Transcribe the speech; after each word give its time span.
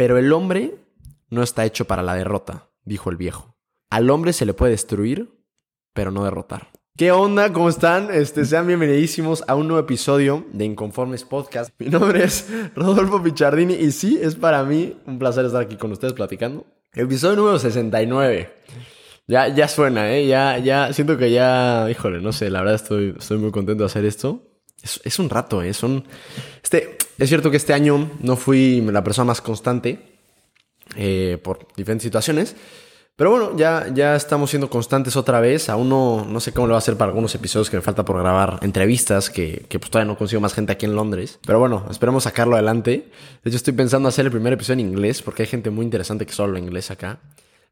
Pero 0.00 0.16
el 0.16 0.32
hombre 0.32 0.76
no 1.28 1.42
está 1.42 1.66
hecho 1.66 1.84
para 1.84 2.02
la 2.02 2.14
derrota, 2.14 2.70
dijo 2.86 3.10
el 3.10 3.18
viejo. 3.18 3.58
Al 3.90 4.08
hombre 4.08 4.32
se 4.32 4.46
le 4.46 4.54
puede 4.54 4.72
destruir, 4.72 5.28
pero 5.92 6.10
no 6.10 6.24
derrotar. 6.24 6.68
¿Qué 6.96 7.12
onda? 7.12 7.52
¿Cómo 7.52 7.68
están? 7.68 8.08
Este, 8.10 8.46
sean 8.46 8.66
bienvenidísimos 8.66 9.44
a 9.46 9.56
un 9.56 9.68
nuevo 9.68 9.82
episodio 9.82 10.46
de 10.54 10.64
Inconformes 10.64 11.24
Podcast. 11.24 11.78
Mi 11.78 11.88
nombre 11.90 12.24
es 12.24 12.48
Rodolfo 12.74 13.22
Pichardini 13.22 13.74
y 13.74 13.92
sí, 13.92 14.18
es 14.22 14.36
para 14.36 14.64
mí 14.64 14.96
un 15.04 15.18
placer 15.18 15.44
estar 15.44 15.60
aquí 15.60 15.76
con 15.76 15.92
ustedes 15.92 16.14
platicando. 16.14 16.64
Episodio 16.94 17.36
número 17.36 17.58
69. 17.58 18.50
Ya, 19.26 19.48
ya 19.48 19.68
suena, 19.68 20.10
¿eh? 20.14 20.26
Ya, 20.26 20.56
ya, 20.56 20.94
siento 20.94 21.18
que 21.18 21.30
ya, 21.30 21.88
híjole, 21.90 22.22
no 22.22 22.32
sé, 22.32 22.48
la 22.48 22.60
verdad 22.60 22.76
estoy, 22.76 23.16
estoy 23.18 23.36
muy 23.36 23.50
contento 23.50 23.82
de 23.82 23.88
hacer 23.88 24.06
esto. 24.06 24.49
Es, 24.82 25.00
es 25.04 25.18
un 25.18 25.28
rato, 25.28 25.62
¿eh? 25.62 25.74
Son, 25.74 26.04
este, 26.62 26.96
es 27.18 27.28
cierto 27.28 27.50
que 27.50 27.56
este 27.56 27.72
año 27.72 28.10
no 28.20 28.36
fui 28.36 28.80
la 28.80 29.04
persona 29.04 29.26
más 29.26 29.40
constante 29.40 30.18
eh, 30.96 31.38
por 31.42 31.68
diferentes 31.76 32.04
situaciones. 32.04 32.56
Pero 33.20 33.32
bueno, 33.32 33.54
ya, 33.54 33.88
ya 33.92 34.16
estamos 34.16 34.48
siendo 34.48 34.70
constantes 34.70 35.14
otra 35.14 35.40
vez. 35.40 35.68
Aún 35.68 35.90
no, 35.90 36.24
no 36.24 36.40
sé 36.40 36.52
cómo 36.52 36.66
lo 36.66 36.72
va 36.72 36.78
a 36.78 36.78
hacer 36.78 36.96
para 36.96 37.10
algunos 37.10 37.34
episodios 37.34 37.68
que 37.68 37.76
me 37.76 37.82
falta 37.82 38.02
por 38.02 38.18
grabar, 38.18 38.58
entrevistas, 38.62 39.28
que, 39.28 39.66
que 39.68 39.78
pues 39.78 39.90
todavía 39.90 40.10
no 40.10 40.16
consigo 40.16 40.40
más 40.40 40.54
gente 40.54 40.72
aquí 40.72 40.86
en 40.86 40.94
Londres. 40.94 41.38
Pero 41.44 41.58
bueno, 41.58 41.86
esperemos 41.90 42.24
sacarlo 42.24 42.54
adelante. 42.54 43.10
De 43.44 43.50
hecho, 43.50 43.58
estoy 43.58 43.74
pensando 43.74 44.08
hacer 44.08 44.24
el 44.24 44.32
primer 44.32 44.54
episodio 44.54 44.80
en 44.80 44.88
inglés, 44.88 45.20
porque 45.20 45.42
hay 45.42 45.48
gente 45.48 45.68
muy 45.68 45.84
interesante 45.84 46.24
que 46.24 46.32
solo 46.32 46.46
habla 46.48 46.60
inglés 46.60 46.90
acá. 46.90 47.20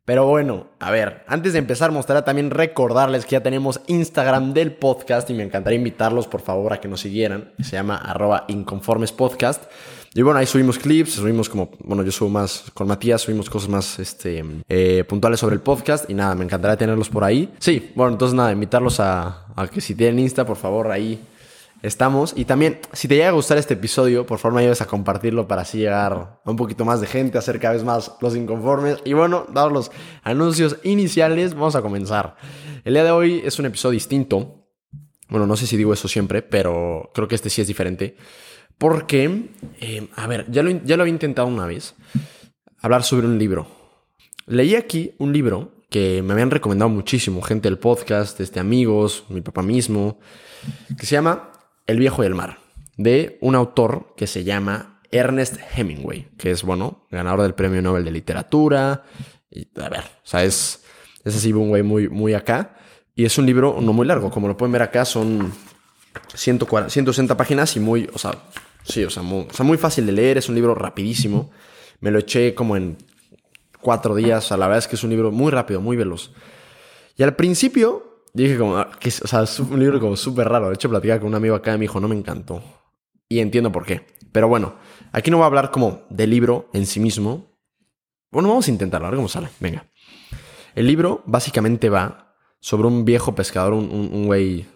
Pero 0.09 0.25
bueno, 0.25 0.69
a 0.79 0.91
ver, 0.91 1.23
antes 1.27 1.53
de 1.53 1.59
empezar, 1.59 1.93
gustaría 1.93 2.25
también 2.25 2.51
recordarles 2.51 3.27
que 3.27 3.33
ya 3.33 3.43
tenemos 3.43 3.83
Instagram 3.89 4.55
del 4.55 4.73
podcast 4.73 5.29
y 5.29 5.35
me 5.35 5.43
encantaría 5.43 5.77
invitarlos, 5.77 6.27
por 6.27 6.41
favor, 6.41 6.73
a 6.73 6.81
que 6.81 6.89
nos 6.89 7.03
siguieran. 7.03 7.53
Se 7.61 7.73
llama 7.73 7.97
arroba 7.97 8.47
inconformespodcast. 8.49 9.65
Y 10.15 10.23
bueno, 10.23 10.39
ahí 10.39 10.47
subimos 10.47 10.79
clips, 10.79 11.13
subimos 11.13 11.51
como, 11.51 11.73
bueno, 11.81 12.03
yo 12.05 12.11
subo 12.11 12.31
más 12.31 12.71
con 12.73 12.89
Matías, 12.89 13.21
subimos 13.21 13.51
cosas 13.51 13.69
más 13.69 13.99
este, 13.99 14.43
eh, 14.71 15.05
puntuales 15.07 15.41
sobre 15.41 15.57
el 15.57 15.61
podcast 15.61 16.09
y 16.09 16.15
nada, 16.15 16.35
me 16.35 16.45
encantaría 16.47 16.79
tenerlos 16.79 17.11
por 17.11 17.23
ahí. 17.23 17.53
Sí, 17.59 17.93
bueno, 17.95 18.13
entonces 18.13 18.35
nada, 18.35 18.51
invitarlos 18.51 19.01
a, 19.01 19.45
a 19.55 19.69
que 19.69 19.83
si 19.83 19.95
tienen 19.95 20.21
Insta, 20.21 20.47
por 20.47 20.57
favor, 20.57 20.91
ahí 20.91 21.21
estamos. 21.83 22.33
Y 22.37 22.45
también, 22.45 22.81
si 22.93 23.09
te 23.09 23.17
llega 23.17 23.29
a 23.29 23.33
gustar 23.33 23.59
este 23.59 23.75
episodio, 23.75 24.27
por 24.27 24.39
favor 24.39 24.57
me 24.57 24.63
ayudes 24.63 24.81
a 24.81 24.87
compartirlo 24.87 25.47
para 25.47 25.63
así 25.63 25.79
llegar 25.79 26.41
a 26.45 26.51
un 26.51 26.57
poquito 26.57 26.85
más 26.85 27.01
de 27.01 27.07
gente, 27.07 27.39
hacer 27.39 27.61
cada 27.61 27.75
vez 27.75 27.85
más 27.85 28.13
los 28.21 28.37
inconformes. 28.37 28.99
Y 29.05 29.13
bueno, 29.13 29.47
dados 29.53 29.73
los 29.73 29.91
anuncios 30.23 30.77
iniciales, 30.83 31.55
vamos 31.55 31.77
a 31.77 31.83
comenzar. 31.83 32.37
El 32.85 32.95
día 32.95 33.05
de 33.05 33.11
hoy 33.11 33.43
es 33.45 33.59
un 33.59 33.67
episodio 33.67 33.93
distinto. 33.93 34.67
Bueno, 35.29 35.47
no 35.47 35.57
sé 35.57 35.67
si 35.67 35.77
digo 35.77 35.93
eso 35.93 36.09
siempre, 36.09 36.43
pero 36.43 37.11
creo 37.15 37.29
que 37.29 37.35
este 37.35 37.51
sí 37.51 37.61
es 37.61 37.69
diferente. 37.69 38.17
Porque, 38.79 39.51
eh, 39.81 40.09
a 40.15 40.27
ver, 40.27 40.47
ya 40.51 40.63
lo, 40.63 40.71
ya 40.71 40.97
lo 40.97 41.03
había 41.03 41.13
intentado 41.13 41.49
una 41.49 41.67
vez, 41.67 41.95
hablar 42.81 43.03
sobre 43.03 43.27
un 43.27 43.39
libro. 43.39 43.67
Leí 44.47 44.77
aquí 44.77 45.15
un 45.19 45.33
libro 45.33 45.73
que 45.91 46.23
me 46.23 46.33
habían 46.33 46.51
recomendado 46.51 46.89
muchísimo, 46.89 47.43
gente 47.43 47.69
del 47.69 47.79
podcast, 47.79 48.41
este, 48.41 48.61
amigos, 48.61 49.25
mi 49.31 49.41
papá 49.41 49.63
mismo, 49.63 50.19
que 50.97 51.07
se 51.07 51.17
llama 51.17 51.51
El 51.89 51.99
viejo 51.99 52.23
y 52.23 52.27
el 52.27 52.37
mar, 52.37 52.59
de 52.97 53.39
un 53.41 53.57
autor 53.57 54.15
que 54.17 54.29
se 54.29 54.45
llama 54.45 55.01
Ernest 55.11 55.57
Hemingway, 55.75 56.29
que 56.37 56.51
es, 56.51 56.63
bueno, 56.63 57.07
ganador 57.11 57.43
del 57.43 57.55
Premio 57.55 57.83
Nobel 57.83 58.05
de 58.05 58.11
Literatura. 58.11 59.05
Y, 59.51 59.69
a 59.81 59.89
ver, 59.89 60.01
o 60.01 60.27
sea, 60.27 60.45
es, 60.45 60.85
es 61.25 61.35
así 61.35 61.53
un 61.53 61.71
güey 61.71 61.83
muy, 61.83 62.09
muy 62.09 62.35
acá. 62.35 62.77
Y 63.15 63.25
es 63.25 63.39
un 63.39 63.47
libro 63.47 63.79
no 63.81 63.93
muy 63.93 64.07
largo, 64.07 64.31
como 64.31 64.47
lo 64.49 64.57
pueden 64.57 64.73
ver 64.73 64.83
acá, 64.83 65.05
son 65.05 65.53
140, 66.35 66.91
160 66.91 67.37
páginas 67.37 67.75
y 67.75 67.81
muy, 67.81 68.09
o 68.13 68.19
sea, 68.19 68.33
sí, 68.85 69.03
o 69.05 69.11
sea, 69.11 69.23
muy, 69.23 69.47
o 69.51 69.53
sea, 69.53 69.65
muy 69.65 69.79
fácil 69.79 70.07
de 70.07 70.13
leer, 70.13 70.39
es 70.39 70.49
un 70.49 70.55
libro 70.55 70.75
rapidísimo. 70.75 71.51
Me 72.01 72.11
lo 72.11 72.19
eché 72.19 72.55
como 72.55 72.77
en 72.77 72.97
cuatro 73.81 74.15
días, 74.15 74.45
o 74.45 74.49
sea, 74.49 74.57
la 74.57 74.67
verdad 74.67 74.79
es 74.79 74.89
que 74.89 74.97
es 74.97 75.05
un 75.05 75.11
libro 75.11 75.33
muy 75.33 75.51
rápido, 75.51 75.81
muy 75.81 75.97
veloz. 75.97 76.33
Y 77.17 77.23
al 77.23 77.35
principio 77.35 78.08
dije 78.43 78.59
como, 78.59 78.77
ah, 78.77 78.91
que, 78.99 79.09
o 79.09 79.27
sea, 79.27 79.43
es 79.43 79.59
un 79.61 79.79
libro 79.79 80.01
como 80.01 80.17
súper 80.17 80.49
raro. 80.49 80.69
De 80.69 80.75
hecho, 80.75 80.89
platicaba 80.89 81.21
con 81.21 81.29
un 81.29 81.35
amigo 81.35 81.55
acá 81.55 81.75
y 81.75 81.79
me 81.79 81.83
dijo, 81.83 82.01
no 82.01 82.09
me 82.09 82.17
encantó. 82.17 82.63
Y 83.29 83.41
entiendo 83.41 83.71
por 83.73 83.85
qué. 83.85 84.07
Pero 84.33 84.49
bueno, 84.49 84.77
aquí 85.13 85.31
no 85.31 85.39
voy 85.39 85.45
a 85.45 85.47
hablar 85.47 85.71
como 85.71 86.03
del 86.11 86.31
libro 86.31 86.69
en 86.73 86.87
sí 86.87 87.01
mismo. 87.01 87.59
Bueno, 88.31 88.49
vamos 88.49 88.69
a 88.69 88.71
intentarlo, 88.71 89.07
a 89.07 89.11
ver 89.11 89.17
cómo 89.17 89.29
sale. 89.29 89.49
Venga. 89.61 89.87
El 90.75 90.87
libro 90.87 91.23
básicamente 91.27 91.89
va 91.89 92.37
sobre 92.61 92.89
un 92.89 93.05
viejo 93.05 93.35
pescador, 93.35 93.73
un, 93.73 93.91
un, 93.91 94.27
güey 94.27 94.67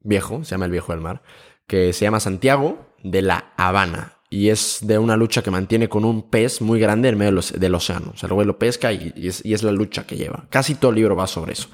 viejo, 0.00 0.44
se 0.44 0.52
llama 0.52 0.66
el 0.66 0.72
viejo 0.72 0.92
del 0.92 1.00
mar, 1.00 1.22
que 1.66 1.92
se 1.92 2.04
llama 2.04 2.20
Santiago 2.20 2.86
de 3.02 3.22
la 3.22 3.52
Habana. 3.56 4.18
Y 4.30 4.48
es 4.48 4.78
de 4.82 4.98
una 4.98 5.16
lucha 5.16 5.42
que 5.42 5.50
mantiene 5.50 5.88
con 5.88 6.04
un 6.04 6.30
pez 6.30 6.62
muy 6.62 6.80
grande 6.80 7.10
en 7.10 7.18
medio 7.18 7.38
del 7.40 7.74
océano. 7.74 8.12
O 8.14 8.16
sea, 8.16 8.28
el 8.28 8.32
güey 8.32 8.46
lo 8.46 8.58
pesca 8.58 8.90
y, 8.92 9.12
es, 9.16 9.44
y, 9.44 9.52
es, 9.52 9.62
la 9.62 9.72
lucha 9.72 10.06
que 10.06 10.16
lleva. 10.16 10.46
Casi 10.48 10.74
todo 10.74 10.90
el 10.90 10.96
libro 10.96 11.14
va 11.14 11.26
sobre 11.26 11.52
eso. 11.52 11.68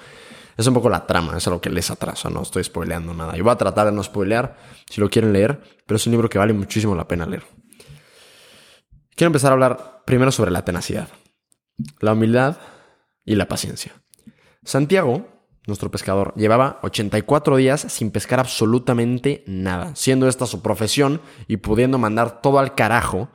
Es 0.58 0.66
un 0.66 0.74
poco 0.74 0.90
la 0.90 1.06
trama, 1.06 1.36
es 1.38 1.46
lo 1.46 1.60
que 1.60 1.70
les 1.70 1.90
atrasa, 1.90 2.28
no 2.28 2.42
estoy 2.42 2.64
spoileando 2.64 3.14
nada. 3.14 3.34
Yo 3.36 3.44
voy 3.44 3.52
a 3.52 3.56
tratar 3.56 3.86
de 3.86 3.92
no 3.92 4.02
spoilear 4.02 4.58
si 4.90 5.00
lo 5.00 5.08
quieren 5.08 5.32
leer, 5.32 5.62
pero 5.86 5.96
es 5.96 6.06
un 6.06 6.10
libro 6.10 6.28
que 6.28 6.36
vale 6.36 6.52
muchísimo 6.52 6.94
la 6.94 7.08
pena 7.08 7.24
leer. 7.24 7.44
Quiero 9.14 9.28
empezar 9.28 9.52
a 9.52 9.54
hablar 9.54 10.02
primero 10.04 10.30
sobre 10.30 10.50
la 10.50 10.66
tenacidad, 10.66 11.08
la 12.00 12.12
humildad 12.12 12.58
y 13.24 13.36
la 13.36 13.48
paciencia. 13.48 13.92
Santiago 14.62 15.38
nuestro 15.68 15.90
pescador, 15.90 16.32
llevaba 16.34 16.80
84 16.82 17.56
días 17.56 17.82
sin 17.88 18.10
pescar 18.10 18.40
absolutamente 18.40 19.44
nada, 19.46 19.94
siendo 19.94 20.26
esta 20.26 20.46
su 20.46 20.62
profesión 20.62 21.20
y 21.46 21.58
pudiendo 21.58 21.98
mandar 21.98 22.40
todo 22.40 22.58
al 22.58 22.74
carajo. 22.74 23.28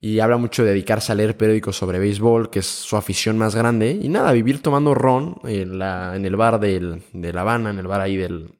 Y 0.00 0.20
habla 0.20 0.38
mucho 0.38 0.64
de 0.64 0.70
dedicarse 0.70 1.12
a 1.12 1.14
leer 1.14 1.36
periódicos 1.36 1.76
sobre 1.76 1.98
béisbol, 1.98 2.48
que 2.48 2.60
es 2.60 2.66
su 2.66 2.96
afición 2.96 3.36
más 3.36 3.54
grande. 3.54 3.98
Y 4.00 4.08
nada, 4.08 4.32
vivir 4.32 4.62
tomando 4.62 4.94
ron 4.94 5.38
en, 5.44 5.78
la, 5.78 6.16
en 6.16 6.24
el 6.24 6.36
bar 6.36 6.58
del, 6.58 7.02
de 7.12 7.32
La 7.32 7.42
Habana, 7.42 7.70
en 7.70 7.78
el 7.78 7.86
bar 7.86 8.00
ahí 8.00 8.16
del, 8.16 8.54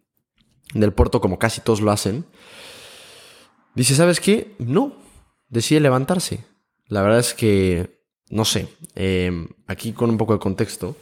del 0.74 0.92
puerto, 0.92 1.20
como 1.20 1.38
casi 1.38 1.62
todos 1.62 1.80
lo 1.80 1.90
hacen. 1.90 2.26
Dice, 3.74 3.94
¿sabes 3.94 4.20
qué? 4.20 4.54
No, 4.58 4.96
decide 5.48 5.80
levantarse. 5.80 6.44
La 6.88 7.02
verdad 7.02 7.20
es 7.20 7.32
que, 7.32 8.02
no 8.28 8.44
sé, 8.44 8.68
eh, 8.94 9.48
aquí 9.66 9.92
con 9.92 10.10
un 10.10 10.18
poco 10.18 10.34
de 10.34 10.40
contexto. 10.40 10.96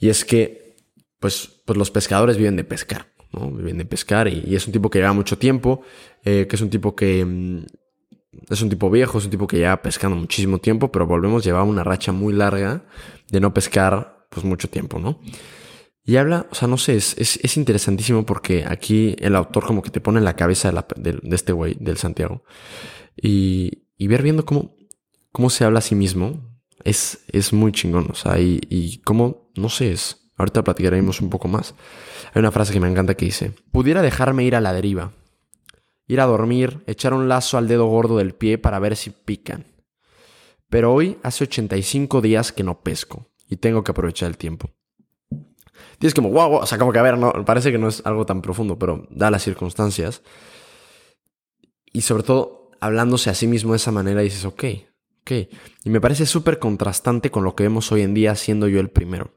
Y 0.00 0.08
es 0.08 0.24
que 0.24 0.68
pues, 1.20 1.62
pues 1.64 1.76
los 1.76 1.90
pescadores 1.90 2.36
viven 2.36 2.56
de 2.56 2.64
pescar, 2.64 3.12
¿no? 3.32 3.50
Viven 3.50 3.78
de 3.78 3.84
pescar 3.84 4.28
y, 4.28 4.54
es 4.54 4.66
un 4.66 4.72
tipo 4.72 4.90
que 4.90 4.98
lleva 4.98 5.12
mucho 5.12 5.38
tiempo, 5.38 5.82
eh, 6.24 6.46
que 6.48 6.56
es 6.56 6.62
un 6.62 6.70
tipo 6.70 6.94
que 6.94 7.24
mm, 7.24 7.66
es 8.48 8.62
un 8.62 8.68
tipo 8.68 8.90
viejo, 8.90 9.18
es 9.18 9.24
un 9.24 9.30
tipo 9.30 9.46
que 9.46 9.58
lleva 9.58 9.80
pescando 9.82 10.16
muchísimo 10.16 10.58
tiempo, 10.58 10.92
pero 10.92 11.06
volvemos, 11.06 11.44
llevaba 11.44 11.64
una 11.64 11.84
racha 11.84 12.12
muy 12.12 12.32
larga 12.32 12.84
de 13.30 13.40
no 13.40 13.52
pescar 13.54 14.26
pues 14.30 14.44
mucho 14.44 14.68
tiempo, 14.68 14.98
¿no? 14.98 15.20
Y 16.04 16.16
habla, 16.16 16.46
o 16.50 16.54
sea, 16.54 16.68
no 16.68 16.78
sé, 16.78 16.96
es, 16.96 17.16
es, 17.18 17.38
es 17.42 17.56
interesantísimo 17.56 18.24
porque 18.24 18.64
aquí 18.66 19.14
el 19.18 19.36
autor 19.36 19.66
como 19.66 19.82
que 19.82 19.90
te 19.90 20.00
pone 20.00 20.18
en 20.18 20.24
la 20.24 20.36
cabeza 20.36 20.68
de, 20.68 20.74
la, 20.74 20.86
de 20.96 21.36
este 21.36 21.52
güey, 21.52 21.76
del 21.80 21.98
Santiago, 21.98 22.44
y, 23.16 23.86
y 23.98 24.06
ver 24.06 24.22
viendo 24.22 24.46
cómo, 24.46 24.74
cómo 25.32 25.50
se 25.50 25.64
habla 25.64 25.80
a 25.80 25.82
sí 25.82 25.94
mismo, 25.94 26.58
es, 26.84 27.24
es 27.28 27.52
muy 27.52 27.72
chingón, 27.72 28.08
o 28.10 28.14
sea, 28.14 28.40
y, 28.40 28.60
y 28.70 28.98
cómo, 29.02 29.50
no 29.54 29.68
sé, 29.68 29.92
es, 29.92 30.28
Ahorita 30.38 30.62
platicaremos 30.62 31.20
un 31.20 31.30
poco 31.30 31.48
más. 31.48 31.74
Hay 32.32 32.40
una 32.40 32.52
frase 32.52 32.72
que 32.72 32.80
me 32.80 32.88
encanta 32.88 33.14
que 33.14 33.24
dice, 33.24 33.52
pudiera 33.72 34.02
dejarme 34.02 34.44
ir 34.44 34.54
a 34.54 34.60
la 34.60 34.72
deriva, 34.72 35.12
ir 36.08 36.20
a 36.20 36.26
dormir, 36.26 36.82
echar 36.86 37.14
un 37.14 37.28
lazo 37.28 37.58
al 37.58 37.68
dedo 37.68 37.86
gordo 37.86 38.16
del 38.16 38.34
pie 38.34 38.58
para 38.58 38.78
ver 38.78 38.96
si 38.96 39.10
pican. 39.10 39.66
Pero 40.68 40.92
hoy 40.92 41.18
hace 41.22 41.44
85 41.44 42.20
días 42.20 42.50
que 42.50 42.64
no 42.64 42.80
pesco 42.80 43.26
y 43.48 43.56
tengo 43.56 43.84
que 43.84 43.92
aprovechar 43.92 44.28
el 44.28 44.36
tiempo. 44.36 44.70
Tienes 45.98 46.14
como, 46.14 46.30
wow, 46.30 46.50
wow, 46.50 46.58
o 46.60 46.66
sea, 46.66 46.78
como 46.78 46.92
que 46.92 46.98
a 46.98 47.02
ver, 47.02 47.18
no, 47.18 47.32
parece 47.44 47.70
que 47.70 47.78
no 47.78 47.88
es 47.88 48.04
algo 48.04 48.26
tan 48.26 48.42
profundo, 48.42 48.78
pero 48.78 49.06
da 49.10 49.30
las 49.30 49.42
circunstancias. 49.42 50.22
Y 51.92 52.02
sobre 52.02 52.22
todo, 52.22 52.70
hablándose 52.80 53.30
a 53.30 53.34
sí 53.34 53.46
mismo 53.46 53.72
de 53.72 53.76
esa 53.76 53.92
manera, 53.92 54.20
dices, 54.20 54.44
ok, 54.44 54.64
ok. 55.22 55.32
Y 55.84 55.90
me 55.90 56.00
parece 56.00 56.26
súper 56.26 56.58
contrastante 56.58 57.30
con 57.30 57.44
lo 57.44 57.54
que 57.54 57.64
vemos 57.64 57.90
hoy 57.92 58.02
en 58.02 58.14
día 58.14 58.34
siendo 58.34 58.68
yo 58.68 58.80
el 58.80 58.90
primero. 58.90 59.32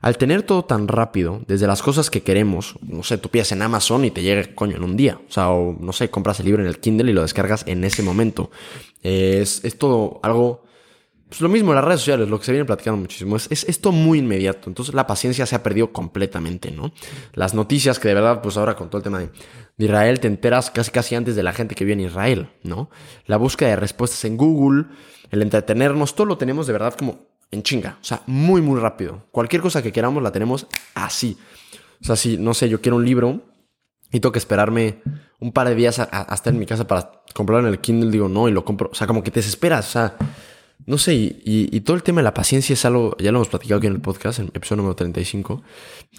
Al 0.00 0.16
tener 0.16 0.42
todo 0.42 0.64
tan 0.64 0.88
rápido, 0.88 1.42
desde 1.46 1.66
las 1.66 1.82
cosas 1.82 2.10
que 2.10 2.22
queremos, 2.22 2.76
no 2.82 3.02
sé, 3.02 3.18
tú 3.18 3.28
pides 3.28 3.52
en 3.52 3.62
Amazon 3.62 4.04
y 4.04 4.10
te 4.10 4.22
llega, 4.22 4.54
coño, 4.54 4.76
en 4.76 4.84
un 4.84 4.96
día. 4.96 5.20
O 5.28 5.32
sea, 5.32 5.50
o 5.50 5.76
no 5.78 5.92
sé, 5.92 6.10
compras 6.10 6.40
el 6.40 6.46
libro 6.46 6.62
en 6.62 6.68
el 6.68 6.78
Kindle 6.78 7.10
y 7.10 7.14
lo 7.14 7.22
descargas 7.22 7.64
en 7.66 7.84
ese 7.84 8.02
momento. 8.02 8.50
Es, 9.02 9.64
es 9.64 9.78
todo 9.78 10.20
algo, 10.22 10.64
pues 11.28 11.40
lo 11.40 11.48
mismo 11.48 11.74
las 11.74 11.84
redes 11.84 12.00
sociales, 12.00 12.28
lo 12.28 12.38
que 12.38 12.46
se 12.46 12.52
viene 12.52 12.64
platicando 12.64 13.00
muchísimo. 13.00 13.36
Es, 13.36 13.48
es 13.50 13.64
esto 13.64 13.92
muy 13.92 14.18
inmediato. 14.18 14.70
Entonces 14.70 14.94
la 14.94 15.06
paciencia 15.06 15.46
se 15.46 15.56
ha 15.56 15.62
perdido 15.62 15.92
completamente, 15.92 16.70
¿no? 16.70 16.92
Las 17.34 17.54
noticias 17.54 17.98
que 17.98 18.08
de 18.08 18.14
verdad, 18.14 18.40
pues 18.40 18.56
ahora 18.56 18.76
con 18.76 18.88
todo 18.88 18.98
el 18.98 19.04
tema 19.04 19.18
de, 19.18 19.30
de 19.76 19.84
Israel, 19.84 20.20
te 20.20 20.28
enteras 20.28 20.70
casi 20.70 20.90
casi 20.90 21.14
antes 21.14 21.36
de 21.36 21.42
la 21.42 21.52
gente 21.52 21.74
que 21.74 21.84
vive 21.84 21.94
en 21.94 22.08
Israel, 22.08 22.48
¿no? 22.62 22.90
La 23.26 23.36
búsqueda 23.36 23.70
de 23.70 23.76
respuestas 23.76 24.24
en 24.24 24.36
Google, 24.36 24.86
el 25.30 25.42
entretenernos, 25.42 26.14
todo 26.14 26.26
lo 26.26 26.38
tenemos 26.38 26.66
de 26.66 26.72
verdad 26.72 26.94
como 26.94 27.27
en 27.50 27.62
chinga. 27.62 27.98
O 28.00 28.04
sea, 28.04 28.22
muy, 28.26 28.60
muy 28.60 28.80
rápido. 28.80 29.26
Cualquier 29.30 29.62
cosa 29.62 29.82
que 29.82 29.92
queramos 29.92 30.22
la 30.22 30.32
tenemos 30.32 30.66
así. 30.94 31.36
O 32.00 32.04
sea, 32.04 32.16
si, 32.16 32.38
no 32.38 32.54
sé, 32.54 32.68
yo 32.68 32.80
quiero 32.80 32.96
un 32.96 33.04
libro 33.04 33.40
y 34.10 34.20
tengo 34.20 34.32
que 34.32 34.38
esperarme 34.38 35.02
un 35.40 35.52
par 35.52 35.68
de 35.68 35.74
días 35.74 35.98
hasta 35.98 36.50
en 36.50 36.58
mi 36.58 36.66
casa 36.66 36.86
para 36.86 37.22
comprarlo 37.34 37.68
en 37.68 37.74
el 37.74 37.80
Kindle, 37.80 38.10
digo 38.10 38.28
no, 38.28 38.48
y 38.48 38.52
lo 38.52 38.64
compro. 38.64 38.90
O 38.92 38.94
sea, 38.94 39.06
como 39.06 39.22
que 39.22 39.30
te 39.30 39.40
desesperas. 39.40 39.88
O 39.88 39.92
sea, 39.92 40.16
no 40.86 40.98
sé, 40.98 41.14
y, 41.14 41.80
todo 41.80 41.96
el 41.96 42.02
tema 42.02 42.20
de 42.20 42.24
la 42.24 42.34
paciencia 42.34 42.72
es 42.72 42.84
algo, 42.84 43.16
ya 43.18 43.32
lo 43.32 43.38
hemos 43.38 43.48
platicado 43.48 43.78
aquí 43.78 43.86
en 43.88 43.94
el 43.94 44.00
podcast, 44.00 44.38
en 44.38 44.46
el 44.46 44.52
episodio 44.54 44.78
número 44.78 44.96
35, 44.96 45.62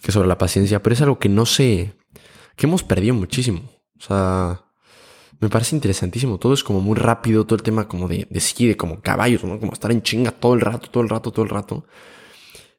que 0.02 0.08
es 0.08 0.14
sobre 0.14 0.28
la 0.28 0.38
paciencia, 0.38 0.84
pero 0.84 0.94
es 0.94 1.02
algo 1.02 1.18
que 1.18 1.30
no 1.30 1.46
sé, 1.46 1.96
que 2.56 2.68
hemos 2.68 2.84
perdido 2.84 3.16
muchísimo. 3.16 3.62
O 3.98 4.02
sea, 4.02 4.62
me 5.40 5.50
parece 5.50 5.76
interesantísimo. 5.76 6.38
Todo 6.38 6.54
es 6.54 6.64
como 6.64 6.82
muy 6.82 6.96
rápido, 6.96 7.46
todo 7.46 7.56
el 7.56 7.64
tema 7.64 7.88
como 7.88 8.08
de, 8.08 8.28
de 8.30 8.68
de 8.68 8.78
como 8.78 9.02
caballos, 9.02 9.44
¿no? 9.44 9.60
Como 9.60 9.74
estar 9.74 9.92
en 9.92 10.02
chinga 10.02 10.32
todo 10.32 10.54
el 10.54 10.62
rato, 10.62 10.90
todo 10.90 11.04
el 11.04 11.10
rato, 11.10 11.32
todo 11.32 11.44
el 11.44 11.50
rato. 11.50 11.86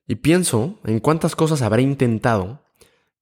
Y 0.06 0.16
pienso 0.16 0.78
en 0.84 1.00
cuántas 1.00 1.36
cosas 1.36 1.62
habré 1.62 1.82
intentado 1.82 2.60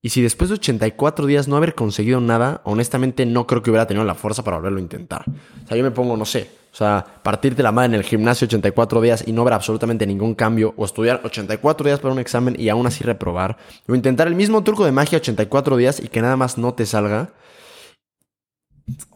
y 0.01 0.11
si 0.11 0.23
después 0.23 0.49
de 0.49 0.55
84 0.55 1.27
días 1.27 1.49
no 1.49 1.57
haber 1.57 1.75
conseguido 1.75 2.21
nada, 2.21 2.61
honestamente 2.65 3.27
no 3.27 3.47
creo 3.47 3.63
que 3.63 3.71
hubiera 3.71 3.87
tenido 3.87 4.05
la 4.05 4.15
fuerza 4.15 4.45
para 4.45 4.57
volverlo 4.57 4.79
a 4.79 4.83
intentar. 4.83 5.25
O 5.29 5.69
sea, 5.69 5.77
yo 5.77 5.83
me 5.83 5.91
pongo, 5.91 6.17
no 6.17 6.25
sé, 6.25 6.49
o 6.73 6.77
sea, 6.77 7.05
partirte 7.25 7.65
la 7.65 7.73
madre 7.73 7.87
en 7.87 7.95
el 7.95 8.05
gimnasio 8.05 8.47
84 8.47 9.01
días 9.01 9.25
y 9.27 9.33
no 9.33 9.43
ver 9.43 9.55
absolutamente 9.55 10.07
ningún 10.07 10.37
cambio, 10.37 10.73
o 10.77 10.85
estudiar 10.85 11.21
84 11.25 11.85
días 11.85 11.99
para 11.99 12.15
un 12.15 12.21
examen 12.21 12.55
y 12.57 12.69
aún 12.69 12.87
así 12.87 13.03
reprobar, 13.03 13.57
o 13.89 13.95
intentar 13.95 14.29
el 14.29 14.37
mismo 14.37 14.63
truco 14.63 14.85
de 14.85 14.93
magia 14.93 15.19
84 15.19 15.77
días 15.77 15.99
y 15.99 16.07
que 16.07 16.23
nada 16.23 16.37
más 16.37 16.59
no 16.59 16.75
te 16.75 16.87
salga. 16.87 17.31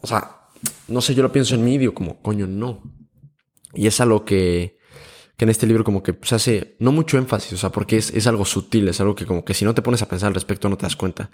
O 0.01 0.07
sea, 0.07 0.37
no 0.87 1.01
sé, 1.01 1.15
yo 1.15 1.23
lo 1.23 1.31
pienso 1.31 1.55
en 1.55 1.63
mí 1.63 1.77
digo 1.77 1.93
como, 1.93 2.21
coño, 2.21 2.47
no. 2.47 2.81
Y 3.73 3.87
es 3.87 3.99
algo 4.01 4.25
que, 4.25 4.77
que 5.37 5.45
en 5.45 5.49
este 5.49 5.65
libro 5.65 5.83
como 5.83 6.03
que 6.03 6.15
se 6.21 6.35
hace 6.35 6.75
no 6.79 6.91
mucho 6.91 7.17
énfasis, 7.17 7.53
o 7.53 7.57
sea, 7.57 7.71
porque 7.71 7.97
es, 7.97 8.11
es, 8.11 8.27
algo 8.27 8.45
sutil, 8.45 8.87
es 8.87 9.01
algo 9.01 9.15
que 9.15 9.25
como 9.25 9.43
que 9.43 9.53
si 9.53 9.65
no 9.65 9.73
te 9.73 9.81
pones 9.81 10.01
a 10.01 10.07
pensar 10.07 10.27
al 10.27 10.35
respecto 10.35 10.69
no 10.69 10.77
te 10.77 10.83
das 10.83 10.95
cuenta. 10.95 11.31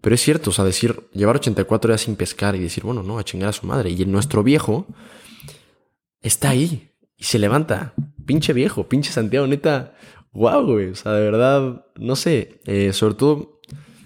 Pero 0.00 0.14
es 0.14 0.20
cierto, 0.20 0.50
o 0.50 0.52
sea, 0.52 0.64
decir, 0.64 1.08
llevar 1.12 1.36
84 1.36 1.90
días 1.90 2.02
sin 2.02 2.16
pescar 2.16 2.54
y 2.54 2.60
decir, 2.60 2.84
bueno, 2.84 3.02
no, 3.02 3.18
a 3.18 3.24
chingar 3.24 3.48
a 3.48 3.52
su 3.52 3.66
madre. 3.66 3.90
Y 3.90 4.04
nuestro 4.04 4.42
viejo 4.42 4.86
está 6.20 6.50
ahí 6.50 6.90
y 7.16 7.24
se 7.24 7.38
levanta. 7.38 7.94
Pinche 8.26 8.52
viejo, 8.52 8.88
pinche 8.88 9.12
Santiago, 9.12 9.46
neta, 9.46 9.94
wow, 10.32 10.64
güey, 10.64 10.90
o 10.90 10.94
sea, 10.94 11.12
de 11.12 11.22
verdad, 11.22 11.86
no 11.96 12.16
sé, 12.16 12.60
eh, 12.66 12.92
sobre 12.92 13.14
todo, 13.14 13.53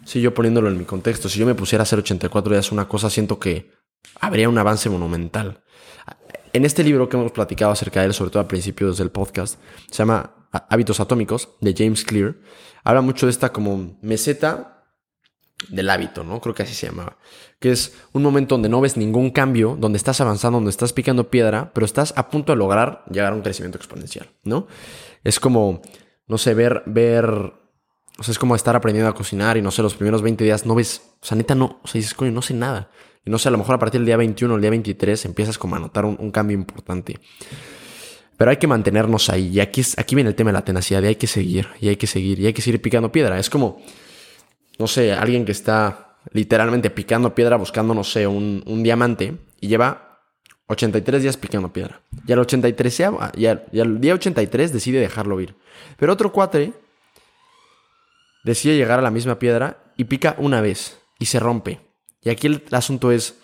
si 0.08 0.22
yo 0.22 0.32
poniéndolo 0.32 0.68
en 0.68 0.78
mi 0.78 0.86
contexto, 0.86 1.28
si 1.28 1.38
yo 1.38 1.44
me 1.44 1.54
pusiera 1.54 1.82
a 1.82 1.84
hacer 1.84 1.98
84 1.98 2.50
días 2.50 2.72
una 2.72 2.88
cosa, 2.88 3.10
siento 3.10 3.38
que 3.38 3.70
habría 4.18 4.48
un 4.48 4.56
avance 4.56 4.88
monumental. 4.88 5.62
En 6.54 6.64
este 6.64 6.82
libro 6.82 7.10
que 7.10 7.18
hemos 7.18 7.30
platicado 7.30 7.72
acerca 7.72 8.00
de 8.00 8.06
él, 8.06 8.14
sobre 8.14 8.30
todo 8.30 8.42
a 8.42 8.48
principios 8.48 8.96
del 8.96 9.10
podcast, 9.10 9.60
se 9.90 9.98
llama 9.98 10.48
Hábitos 10.70 11.00
Atómicos, 11.00 11.50
de 11.60 11.74
James 11.76 12.04
Clear. 12.04 12.36
Habla 12.84 13.02
mucho 13.02 13.26
de 13.26 13.32
esta 13.32 13.52
como 13.52 13.98
meseta 14.00 14.86
del 15.68 15.90
hábito, 15.90 16.24
¿no? 16.24 16.40
Creo 16.40 16.54
que 16.54 16.62
así 16.62 16.72
se 16.72 16.86
llamaba. 16.86 17.18
Que 17.60 17.70
es 17.70 17.94
un 18.14 18.22
momento 18.22 18.54
donde 18.54 18.70
no 18.70 18.80
ves 18.80 18.96
ningún 18.96 19.30
cambio, 19.30 19.76
donde 19.78 19.98
estás 19.98 20.22
avanzando, 20.22 20.56
donde 20.56 20.70
estás 20.70 20.94
picando 20.94 21.28
piedra, 21.28 21.70
pero 21.74 21.84
estás 21.84 22.14
a 22.16 22.30
punto 22.30 22.52
de 22.52 22.56
lograr 22.56 23.04
llegar 23.10 23.34
a 23.34 23.36
un 23.36 23.42
crecimiento 23.42 23.76
exponencial, 23.76 24.30
¿no? 24.42 24.68
Es 25.22 25.38
como, 25.38 25.82
no 26.26 26.38
sé, 26.38 26.54
ver, 26.54 26.82
ver, 26.86 27.52
o 28.18 28.22
sea, 28.22 28.32
es 28.32 28.38
como 28.38 28.56
estar 28.56 28.74
aprendiendo 28.74 29.08
a 29.08 29.14
cocinar 29.14 29.56
y 29.56 29.62
no 29.62 29.70
sé, 29.70 29.80
los 29.82 29.94
primeros 29.94 30.22
20 30.22 30.42
días 30.42 30.66
no 30.66 30.74
ves, 30.74 31.02
o 31.22 31.26
sea, 31.26 31.36
neta 31.36 31.54
no, 31.54 31.78
o 31.82 31.86
sea, 31.86 32.00
dices, 32.00 32.14
coño, 32.14 32.32
no 32.32 32.42
sé 32.42 32.52
nada. 32.52 32.90
Y 33.24 33.30
no 33.30 33.38
sé, 33.38 33.48
a 33.48 33.52
lo 33.52 33.58
mejor 33.58 33.76
a 33.76 33.78
partir 33.78 34.00
del 34.00 34.06
día 34.06 34.16
21 34.16 34.52
o 34.52 34.56
el 34.56 34.60
día 34.60 34.70
23 34.70 35.24
empiezas 35.26 35.56
como 35.56 35.76
a 35.76 35.78
notar 35.78 36.04
un, 36.04 36.30
cambio 36.30 36.56
importante. 36.56 37.18
Pero 38.36 38.50
hay 38.50 38.56
que 38.56 38.66
mantenernos 38.66 39.28
ahí. 39.30 39.48
Y 39.48 39.60
aquí, 39.60 39.82
aquí 39.96 40.14
viene 40.14 40.30
el 40.30 40.36
tema 40.36 40.50
de 40.50 40.54
la 40.54 40.64
tenacidad. 40.64 41.02
Y 41.02 41.06
hay 41.06 41.16
que 41.16 41.26
seguir, 41.26 41.68
y 41.80 41.88
hay 41.88 41.96
que 41.96 42.06
seguir, 42.06 42.38
y 42.40 42.46
hay 42.46 42.52
que 42.52 42.62
seguir 42.62 42.80
picando 42.80 43.12
piedra. 43.12 43.38
Es 43.38 43.50
como, 43.50 43.82
no 44.78 44.86
sé, 44.86 45.12
alguien 45.12 45.44
que 45.44 45.52
está 45.52 46.16
literalmente 46.32 46.90
picando 46.90 47.34
piedra 47.34 47.56
buscando, 47.56 47.94
no 47.94 48.04
sé, 48.04 48.26
un, 48.26 48.82
diamante 48.82 49.36
y 49.60 49.68
lleva 49.68 50.20
83 50.66 51.22
días 51.22 51.36
picando 51.36 51.72
piedra. 51.72 52.00
Y 52.26 52.32
al 52.32 52.38
83, 52.38 53.02
y 53.36 53.46
al 53.46 54.00
día 54.00 54.14
83 54.14 54.72
decide 54.72 55.00
dejarlo 55.00 55.40
ir. 55.40 55.54
Pero 55.98 56.12
otro 56.12 56.32
cuatre 56.32 56.72
decide 58.44 58.76
llegar 58.76 58.98
a 58.98 59.02
la 59.02 59.10
misma 59.10 59.38
piedra 59.38 59.92
y 59.96 60.04
pica 60.04 60.36
una 60.38 60.60
vez 60.60 60.98
y 61.18 61.26
se 61.26 61.40
rompe. 61.40 61.80
Y 62.22 62.30
aquí 62.30 62.46
el 62.46 62.62
asunto 62.72 63.10
es, 63.10 63.38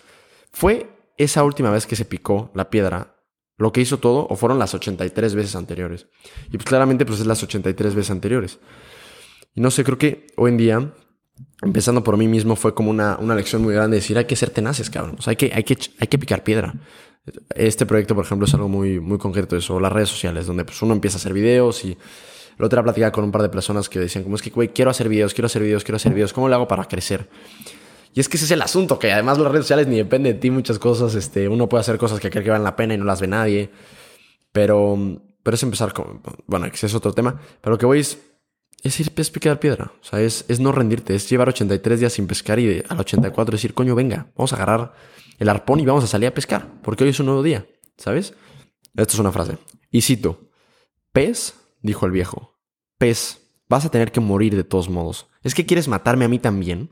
¿fue 0.51 0.89
esa 1.17 1.43
última 1.43 1.71
vez 1.71 1.85
que 1.85 1.95
se 1.95 2.05
picó 2.05 2.51
la 2.53 2.69
piedra 2.69 3.15
lo 3.57 3.71
que 3.71 3.79
hizo 3.79 3.99
todo 3.99 4.27
o 4.29 4.35
fueron 4.35 4.59
las 4.59 4.73
83 4.73 5.35
veces 5.35 5.55
anteriores? 5.55 6.07
Y 6.47 6.57
pues 6.57 6.65
claramente 6.65 7.05
pues 7.05 7.19
es 7.19 7.25
las 7.25 7.41
83 7.43 7.95
veces 7.95 8.11
anteriores. 8.11 8.59
Y 9.53 9.61
no 9.61 9.71
sé, 9.71 9.83
creo 9.83 9.97
que 9.97 10.27
hoy 10.35 10.51
en 10.51 10.57
día, 10.57 10.93
empezando 11.61 12.03
por 12.03 12.17
mí 12.17 12.27
mismo, 12.27 12.55
fue 12.55 12.75
como 12.75 12.89
una, 12.89 13.17
una 13.17 13.35
lección 13.35 13.61
muy 13.61 13.73
grande 13.73 13.95
de 13.95 14.01
decir, 14.01 14.17
hay 14.17 14.25
que 14.25 14.35
ser 14.35 14.49
tenaces, 14.49 14.89
cabrón. 14.89 15.15
O 15.17 15.21
sea, 15.21 15.31
hay 15.31 15.37
que, 15.37 15.51
hay 15.53 15.63
que, 15.63 15.77
hay 15.99 16.07
que 16.07 16.17
picar 16.17 16.43
piedra. 16.43 16.73
Este 17.55 17.85
proyecto, 17.85 18.13
por 18.13 18.25
ejemplo, 18.25 18.45
es 18.45 18.53
algo 18.53 18.67
muy, 18.67 18.99
muy 18.99 19.17
concreto 19.17 19.55
eso, 19.55 19.79
las 19.79 19.91
redes 19.91 20.09
sociales, 20.09 20.45
donde 20.45 20.65
pues 20.65 20.81
uno 20.81 20.93
empieza 20.93 21.15
a 21.17 21.19
hacer 21.19 21.33
videos 21.33 21.85
y 21.85 21.97
la 22.57 22.65
otra 22.65 22.83
platicaba 22.83 23.11
con 23.11 23.23
un 23.23 23.31
par 23.31 23.41
de 23.41 23.49
personas 23.49 23.89
que 23.89 23.99
decían, 23.99 24.23
como 24.23 24.35
es 24.35 24.41
que, 24.41 24.49
güey, 24.49 24.69
quiero 24.69 24.91
hacer 24.91 25.09
videos, 25.09 25.33
quiero 25.33 25.47
hacer 25.47 25.61
videos, 25.61 25.83
quiero 25.83 25.97
hacer 25.97 26.13
videos, 26.13 26.33
¿cómo 26.33 26.47
lo 26.47 26.55
hago 26.55 26.67
para 26.67 26.85
crecer? 26.85 27.27
Y 28.15 28.21
es 28.21 28.29
que 28.29 28.37
ese 28.37 28.45
es 28.45 28.51
el 28.51 28.61
asunto, 28.61 28.97
que 28.97 29.11
además 29.11 29.37
las 29.37 29.51
redes 29.51 29.65
sociales 29.65 29.87
ni 29.87 29.97
depende 29.97 30.33
de 30.33 30.39
ti 30.39 30.49
muchas 30.49 30.79
cosas. 30.79 31.15
Este, 31.15 31.49
uno 31.49 31.67
puede 31.67 31.81
hacer 31.81 31.97
cosas 31.97 32.21
que 32.21 32.29
cree 32.29 32.45
que 32.45 32.49
valen 32.49 32.63
la 32.63 32.77
pena 32.77 32.93
y 32.93 32.97
no 32.97 33.03
las 33.03 33.19
ve 33.19 33.27
nadie. 33.27 33.69
Pero, 34.53 34.97
pero 35.43 35.55
es 35.55 35.63
empezar 35.63 35.91
con... 35.91 36.21
Bueno, 36.47 36.65
ese 36.65 36.85
es 36.85 36.95
otro 36.95 37.11
tema. 37.11 37.41
Pero 37.59 37.73
lo 37.73 37.77
que 37.77 37.85
voy 37.85 37.99
es... 37.99 38.17
Es 38.83 38.99
ir 39.01 39.11
es 39.17 39.31
picar 39.31 39.59
piedra. 39.59 39.91
O 39.99 40.03
sea, 40.03 40.21
es, 40.21 40.45
es 40.47 40.61
no 40.61 40.71
rendirte. 40.71 41.13
Es 41.13 41.29
llevar 41.29 41.49
83 41.49 41.99
días 41.99 42.13
sin 42.13 42.25
pescar 42.25 42.57
y 42.59 42.81
al 42.87 42.99
84 42.99 43.51
decir, 43.51 43.73
coño, 43.73 43.95
venga, 43.95 44.31
vamos 44.37 44.53
a 44.53 44.55
agarrar 44.55 44.93
el 45.37 45.49
arpón 45.49 45.81
y 45.81 45.85
vamos 45.85 46.03
a 46.05 46.07
salir 46.07 46.29
a 46.29 46.33
pescar. 46.33 46.69
Porque 46.83 47.03
hoy 47.03 47.09
es 47.09 47.19
un 47.19 47.25
nuevo 47.25 47.43
día. 47.43 47.65
¿Sabes? 47.97 48.33
Esto 48.95 49.13
es 49.13 49.19
una 49.19 49.33
frase. 49.33 49.57
Y 49.91 50.01
cito. 50.01 50.51
Pez, 51.11 51.55
dijo 51.85 52.05
el 52.05 52.11
viejo. 52.11 52.57
Pez, 52.97 53.51
vas 53.69 53.85
a 53.85 53.89
tener 53.89 54.11
que 54.11 54.19
morir 54.19 54.55
de 54.55 54.63
todos 54.63 54.89
modos. 54.89 55.27
¿Es 55.43 55.53
que 55.53 55.65
quieres 55.65 55.87
matarme 55.87 56.25
a 56.25 56.29
mí 56.29 56.39
también? 56.39 56.91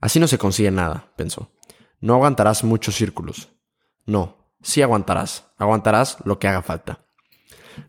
Así 0.00 0.20
no 0.20 0.26
se 0.26 0.38
consigue 0.38 0.70
nada, 0.70 1.12
pensó. 1.16 1.50
No 2.00 2.14
aguantarás 2.14 2.64
muchos 2.64 2.94
círculos. 2.96 3.48
No, 4.06 4.52
sí 4.62 4.82
aguantarás. 4.82 5.52
Aguantarás 5.56 6.18
lo 6.24 6.38
que 6.38 6.48
haga 6.48 6.62
falta. 6.62 7.06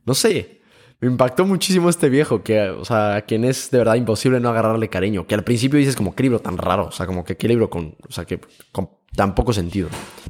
No 0.05 0.13
sé, 0.13 0.61
me 1.01 1.09
impactó 1.09 1.45
muchísimo 1.45 1.89
este 1.89 2.09
viejo, 2.09 2.41
que, 2.41 2.69
o 2.69 2.85
sea, 2.85 3.15
a 3.15 3.21
quien 3.23 3.43
es 3.43 3.69
de 3.69 3.79
verdad 3.79 3.95
imposible 3.95 4.39
no 4.39 4.49
agarrarle 4.49 4.89
cariño. 4.89 5.27
Que 5.27 5.35
al 5.35 5.43
principio 5.43 5.77
dices 5.77 5.95
como, 5.95 6.15
qué 6.15 6.23
libro 6.23 6.39
tan 6.39 6.57
raro, 6.57 6.87
o 6.87 6.91
sea, 6.91 7.05
como 7.05 7.25
que 7.25 7.35
qué 7.37 7.47
libro 7.47 7.69
con, 7.69 7.95
o 8.07 8.11
sea, 8.11 8.25
que 8.25 8.39
con 8.71 8.89
tan 9.15 9.35
poco 9.35 9.53
sentido. 9.53 9.89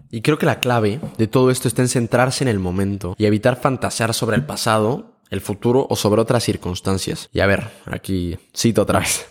Y 0.10 0.22
creo 0.22 0.38
que 0.38 0.46
la 0.46 0.60
clave 0.60 1.00
de 1.18 1.28
todo 1.28 1.52
esto 1.52 1.68
está 1.68 1.82
en 1.82 1.88
centrarse 1.88 2.44
en 2.44 2.48
el 2.48 2.60
momento 2.60 3.16
y 3.18 3.26
evitar 3.26 3.58
fantasear 3.58 4.14
sobre 4.14 4.38
el 4.38 4.46
pasado, 4.46 5.15
el 5.30 5.42
futuro 5.42 5.88
o 5.89 5.96
sobre 5.96 6.22
otras 6.22 6.44
circunstancias. 6.44 7.29
Y 7.32 7.39
a 7.39 7.48
ver, 7.48 7.70
aquí 7.86 8.38
cito 8.55 8.84
otra 8.84 9.00
vez. 9.00 9.27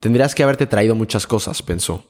Tendrías 0.00 0.34
que 0.34 0.42
haberte 0.42 0.66
traído 0.66 0.94
muchas 0.94 1.26
cosas, 1.26 1.62
pensó. 1.62 2.04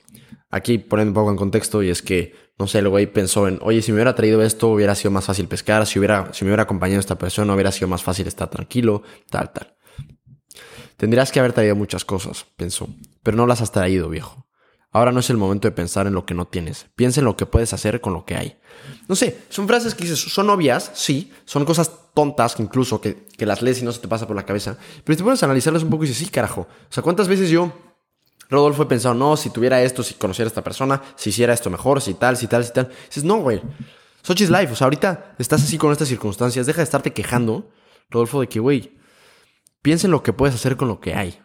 Aquí 0.51 0.79
poniendo 0.79 1.11
un 1.11 1.15
poco 1.15 1.31
en 1.31 1.37
contexto, 1.37 1.83
y 1.83 1.91
es 1.91 2.03
que, 2.03 2.35
no 2.59 2.67
sé, 2.67 2.79
el 2.79 2.89
güey 2.89 3.07
pensó 3.07 3.49
en, 3.49 3.59
oye, 3.63 3.83
si 3.83 3.91
me 3.91 3.97
hubiera 3.97 4.15
traído 4.15 4.43
esto, 4.43 4.69
hubiera 4.69 4.95
sido 4.95 5.11
más 5.11 5.25
fácil 5.25 5.49
pescar, 5.49 5.87
si, 5.87 5.99
hubiera, 5.99 6.33
si 6.33 6.45
me 6.45 6.51
hubiera 6.51 6.65
acompañado 6.65 7.01
esta 7.01 7.19
persona, 7.19 7.55
hubiera 7.55 7.73
sido 7.73 7.89
más 7.89 8.03
fácil 8.03 8.27
estar 8.27 8.49
tranquilo, 8.49 9.03
tal, 9.31 9.53
tal. 9.53 9.77
Tendrías 10.97 11.31
que 11.31 11.41
haber 11.41 11.53
traído 11.53 11.77
muchas 11.77 12.05
cosas, 12.05 12.47
pensó, 12.57 12.89
pero 13.23 13.37
no 13.37 13.47
las 13.47 13.61
has 13.61 13.73
traído, 13.73 14.09
viejo. 14.09 14.46
Ahora 14.97 15.13
no 15.13 15.21
es 15.21 15.29
el 15.29 15.37
momento 15.37 15.69
de 15.69 15.73
pensar 15.73 16.07
en 16.07 16.15
lo 16.15 16.25
que 16.25 16.33
no 16.33 16.47
tienes. 16.47 16.87
Piensa 16.97 17.21
en 17.21 17.27
lo 17.27 17.37
que 17.37 17.45
puedes 17.45 17.75
hacer 17.75 18.01
con 18.01 18.15
lo 18.15 18.25
que 18.25 18.35
hay. 18.35 18.57
No 19.09 19.15
sé, 19.15 19.43
son 19.51 19.67
frases 19.67 19.95
que 19.95 20.05
dices, 20.05 20.19
son 20.19 20.49
obvias, 20.49 20.91
sí, 20.95 21.35
son 21.45 21.67
cosas 21.67 21.91
tontas 22.15 22.59
incluso 22.61 22.99
que, 22.99 23.27
que 23.37 23.45
las 23.45 23.61
lees 23.61 23.83
y 23.83 23.85
no 23.85 23.93
se 23.93 24.01
te 24.01 24.09
pasa 24.09 24.27
por 24.27 24.35
la 24.35 24.47
cabeza. 24.47 24.79
Pero 25.05 25.19
te 25.19 25.23
pones 25.23 25.43
a 25.43 25.45
analizarlas 25.45 25.83
un 25.83 25.91
poco 25.91 26.05
y 26.05 26.09
dices, 26.09 26.25
sí, 26.25 26.33
carajo. 26.33 26.63
O 26.63 26.89
sea, 26.89 27.03
¿cuántas 27.03 27.29
veces 27.29 27.51
yo, 27.51 27.71
Rodolfo, 28.49 28.85
he 28.85 28.87
pensado, 28.87 29.15
no, 29.15 29.37
si 29.37 29.51
tuviera 29.51 29.83
esto, 29.83 30.03
si 30.03 30.15
conociera 30.15 30.47
a 30.47 30.49
esta 30.49 30.65
persona, 30.65 31.03
si 31.15 31.29
hiciera 31.29 31.53
esto 31.53 31.69
mejor, 31.69 32.01
si 32.01 32.15
tal, 32.15 32.39
si 32.39 32.47
tal, 32.47 32.65
si 32.65 32.73
tal? 32.73 32.91
dices, 33.07 33.23
no, 33.23 33.37
güey. 33.43 33.61
Such 34.23 34.41
is 34.41 34.49
life. 34.49 34.73
O 34.73 34.77
sea, 34.77 34.87
ahorita 34.87 35.35
estás 35.39 35.63
así 35.63 35.77
con 35.77 35.93
estas 35.93 36.09
circunstancias. 36.09 36.65
Deja 36.65 36.79
de 36.79 36.85
estarte 36.85 37.13
quejando, 37.13 37.69
Rodolfo, 38.09 38.41
de 38.41 38.49
que, 38.49 38.61
güey, 38.61 38.97
piensa 39.83 40.07
en 40.07 40.13
lo 40.13 40.23
que 40.23 40.33
puedes 40.33 40.55
hacer 40.55 40.79
con 40.79 40.89
lo 40.89 41.01
que 41.01 41.13
hay, 41.13 41.39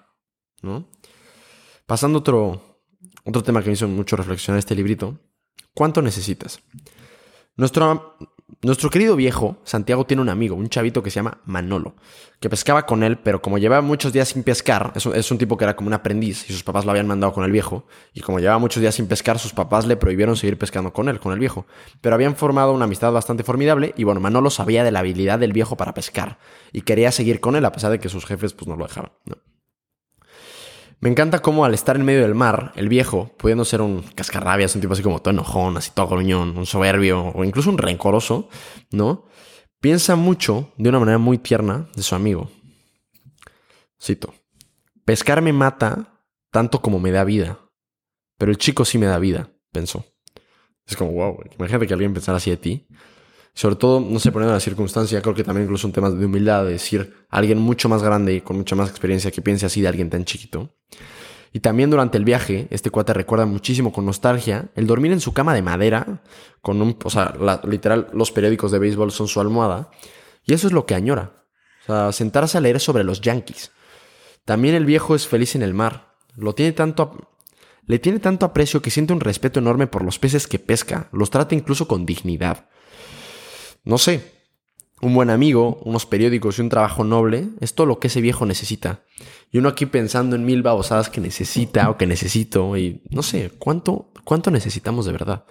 ¿no? 0.61 0.89
Pasando 1.85 2.19
otro, 2.19 2.70
otro 3.25 3.43
tema 3.43 3.61
que 3.61 3.67
me 3.67 3.73
hizo 3.73 3.87
mucho 3.87 4.15
reflexionar 4.15 4.59
este 4.59 4.75
librito. 4.75 5.19
¿Cuánto 5.73 6.01
necesitas? 6.01 6.61
Nuestro, 7.55 8.17
nuestro 8.61 8.89
querido 8.89 9.15
viejo, 9.15 9.57
Santiago, 9.63 10.05
tiene 10.05 10.21
un 10.21 10.29
amigo, 10.29 10.55
un 10.55 10.69
chavito 10.69 11.03
que 11.03 11.09
se 11.09 11.15
llama 11.15 11.41
Manolo, 11.45 11.95
que 12.39 12.49
pescaba 12.49 12.85
con 12.85 13.03
él, 13.03 13.17
pero 13.17 13.41
como 13.41 13.57
llevaba 13.57 13.81
muchos 13.81 14.13
días 14.13 14.29
sin 14.29 14.43
pescar, 14.43 14.93
es, 14.95 15.31
un 15.31 15.37
tipo 15.37 15.57
que 15.57 15.63
era 15.63 15.75
como 15.75 15.87
un 15.87 15.93
aprendiz 15.93 16.49
y 16.49 16.53
sus 16.53 16.63
papás 16.63 16.85
lo 16.85 16.91
habían 16.91 17.07
mandado 17.07 17.33
con 17.33 17.43
el 17.43 17.51
viejo, 17.51 17.85
y 18.13 18.21
como 18.21 18.39
llevaba 18.39 18.59
muchos 18.59 18.81
días 18.81 18.95
sin 18.95 19.07
pescar, 19.07 19.39
sus 19.39 19.53
papás 19.53 19.85
le 19.85 19.97
prohibieron 19.97 20.35
seguir 20.35 20.57
pescando 20.57 20.93
con 20.93 21.09
él, 21.09 21.19
con 21.19 21.33
el 21.33 21.39
viejo. 21.39 21.65
Pero 22.01 22.15
habían 22.15 22.35
formado 22.35 22.73
una 22.73 22.85
amistad 22.85 23.11
bastante 23.11 23.43
formidable 23.43 23.93
y 23.97 24.03
bueno, 24.03 24.19
Manolo 24.19 24.49
sabía 24.49 24.83
de 24.83 24.91
la 24.91 24.99
habilidad 24.99 25.39
del 25.39 25.53
viejo 25.53 25.75
para 25.75 25.93
pescar 25.93 26.39
y 26.71 26.81
quería 26.81 27.11
seguir 27.11 27.39
con 27.39 27.55
él 27.55 27.65
a 27.65 27.71
pesar 27.71 27.91
de 27.91 27.99
que 27.99 28.09
sus 28.09 28.25
jefes 28.25 28.53
pues 28.53 28.67
no 28.67 28.75
lo 28.75 28.85
dejaban. 28.85 29.11
¿no? 29.25 29.37
Me 31.01 31.09
encanta 31.09 31.39
cómo 31.39 31.65
al 31.65 31.73
estar 31.73 31.95
en 31.95 32.05
medio 32.05 32.21
del 32.21 32.35
mar, 32.35 32.71
el 32.75 32.87
viejo, 32.87 33.31
pudiendo 33.37 33.65
ser 33.65 33.81
un 33.81 34.03
cascarrabias, 34.15 34.75
un 34.75 34.81
tipo 34.81 34.93
así 34.93 35.03
como 35.03 35.19
todo 35.19 35.33
enojón, 35.33 35.75
así 35.75 35.91
todo 35.93 36.07
gruñón, 36.07 36.57
un 36.57 36.65
soberbio 36.65 37.31
o 37.33 37.43
incluso 37.43 37.69
un 37.69 37.77
rencoroso, 37.77 38.49
¿no? 38.91 39.25
piensa 39.81 40.15
mucho 40.15 40.71
de 40.77 40.89
una 40.89 40.99
manera 40.99 41.17
muy 41.17 41.37
tierna 41.39 41.89
de 41.95 42.03
su 42.03 42.15
amigo. 42.15 42.49
Cito, 44.01 44.33
pescar 45.03 45.41
me 45.41 45.51
mata 45.51 46.23
tanto 46.51 46.81
como 46.81 46.99
me 46.99 47.11
da 47.11 47.23
vida, 47.23 47.59
pero 48.37 48.51
el 48.51 48.57
chico 48.57 48.85
sí 48.85 48.97
me 48.97 49.07
da 49.07 49.19
vida, 49.19 49.49
pensó. 49.71 50.05
Es 50.85 50.95
como, 50.95 51.11
wow, 51.11 51.39
imagínate 51.57 51.87
que 51.87 51.93
alguien 51.93 52.13
pensara 52.13 52.37
así 52.37 52.49
de 52.49 52.57
ti. 52.57 52.87
Sobre 53.53 53.75
todo, 53.75 53.99
no 53.99 54.19
sé, 54.19 54.31
poniendo 54.31 54.53
la 54.53 54.59
circunstancia, 54.59 55.21
creo 55.21 55.35
que 55.35 55.43
también 55.43 55.65
incluso 55.65 55.85
un 55.85 55.93
tema 55.93 56.09
de 56.09 56.25
humildad, 56.25 56.65
de 56.65 56.71
decir 56.71 57.25
a 57.29 57.37
alguien 57.37 57.59
mucho 57.59 57.89
más 57.89 58.01
grande 58.01 58.33
y 58.33 58.41
con 58.41 58.57
mucha 58.57 58.75
más 58.75 58.89
experiencia 58.89 59.29
que 59.31 59.41
piense 59.41 59.65
así 59.65 59.81
de 59.81 59.89
alguien 59.89 60.09
tan 60.09 60.23
chiquito. 60.23 60.73
Y 61.53 61.59
también 61.59 61.89
durante 61.89 62.17
el 62.17 62.23
viaje, 62.23 62.67
este 62.69 62.89
cuate 62.89 63.13
recuerda 63.13 63.45
muchísimo 63.45 63.91
con 63.91 64.05
nostalgia 64.05 64.71
el 64.75 64.87
dormir 64.87 65.11
en 65.11 65.19
su 65.19 65.33
cama 65.33 65.53
de 65.53 65.61
madera, 65.61 66.23
con 66.61 66.81
un, 66.81 66.97
o 67.03 67.09
sea, 67.09 67.33
literal, 67.65 68.07
los 68.13 68.31
periódicos 68.31 68.71
de 68.71 68.79
béisbol 68.79 69.11
son 69.11 69.27
su 69.27 69.41
almohada. 69.41 69.91
Y 70.45 70.53
eso 70.53 70.67
es 70.67 70.73
lo 70.73 70.85
que 70.85 70.95
añora. 70.95 71.45
O 71.83 71.85
sea, 71.87 72.11
sentarse 72.13 72.57
a 72.57 72.61
leer 72.61 72.79
sobre 72.79 73.03
los 73.03 73.19
Yankees. 73.19 73.71
También 74.45 74.75
el 74.75 74.85
viejo 74.85 75.13
es 75.13 75.27
feliz 75.27 75.55
en 75.55 75.61
el 75.61 75.73
mar. 75.73 76.15
Lo 76.35 76.55
tiene 76.55 76.71
tanto, 76.71 77.35
le 77.85 77.99
tiene 77.99 78.19
tanto 78.19 78.45
aprecio 78.45 78.81
que 78.81 78.89
siente 78.89 79.11
un 79.11 79.19
respeto 79.19 79.59
enorme 79.59 79.87
por 79.87 80.03
los 80.03 80.19
peces 80.19 80.47
que 80.47 80.57
pesca. 80.57 81.09
Los 81.11 81.29
trata 81.31 81.53
incluso 81.53 81.85
con 81.87 82.05
dignidad. 82.05 82.69
No 83.83 83.97
sé, 83.97 84.21
un 85.01 85.15
buen 85.15 85.29
amigo, 85.29 85.79
unos 85.83 86.05
periódicos 86.05 86.57
y 86.57 86.61
un 86.61 86.69
trabajo 86.69 87.03
noble 87.03 87.49
es 87.59 87.73
todo 87.73 87.87
lo 87.87 87.99
que 87.99 88.07
ese 88.07 88.21
viejo 88.21 88.45
necesita. 88.45 89.01
Y 89.51 89.57
uno 89.57 89.69
aquí 89.69 89.85
pensando 89.85 90.35
en 90.35 90.45
mil 90.45 90.61
babosadas 90.61 91.09
que 91.09 91.19
necesita 91.19 91.89
o 91.89 91.97
que 91.97 92.05
necesito 92.05 92.77
y 92.77 93.01
no 93.09 93.23
sé, 93.23 93.51
¿cuánto, 93.57 94.11
cuánto 94.23 94.51
necesitamos 94.51 95.05
de 95.05 95.11
verdad? 95.11 95.45